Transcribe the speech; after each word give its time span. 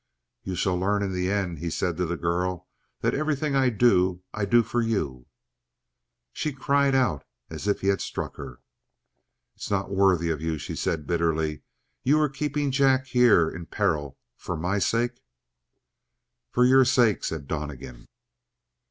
"You 0.41 0.55
shall 0.55 0.79
learn 0.79 1.03
in 1.03 1.13
the 1.13 1.29
end," 1.29 1.59
he 1.59 1.69
said 1.69 1.95
to 1.97 2.07
the 2.07 2.17
girl, 2.17 2.67
"that 3.01 3.13
everything 3.13 3.55
I 3.55 3.69
do, 3.69 4.23
I 4.33 4.45
do 4.45 4.63
for 4.63 4.81
you." 4.81 5.27
She 6.33 6.51
cried 6.53 6.95
out 6.95 7.23
as 7.51 7.67
if 7.67 7.81
he 7.81 7.87
had 7.89 8.01
struck 8.01 8.35
her. 8.37 8.61
"It's 9.55 9.69
not 9.69 9.91
worthy 9.93 10.31
of 10.31 10.41
you," 10.41 10.57
she 10.57 10.75
said 10.75 11.05
bitterly. 11.05 11.61
"You 12.01 12.19
are 12.19 12.29
keeping 12.29 12.71
Jack 12.71 13.05
here 13.05 13.47
in 13.47 13.67
peril 13.67 14.17
for 14.35 14.57
my 14.57 14.79
sake?" 14.79 15.21
"For 16.49 16.65
your 16.65 16.83
sake," 16.83 17.23
said 17.23 17.45
Donnegan. 17.45 18.07